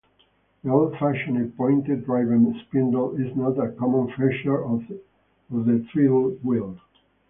The 0.63 0.71
old-fashioned 0.71 1.55
pointed 1.55 2.05
driven 2.07 2.59
spindle 2.65 3.15
is 3.17 3.35
not 3.35 3.59
a 3.63 3.69
common 3.73 4.07
feature 4.11 4.65
of 4.65 4.83
the 5.51 5.85
treadle 5.93 6.31
wheel. 6.43 6.79